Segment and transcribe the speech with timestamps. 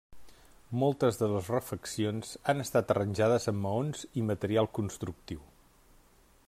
[0.83, 5.45] Moltes de les refeccions han estat arranjades amb maons i material constructiu.